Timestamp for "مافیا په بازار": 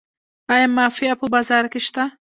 0.77-1.63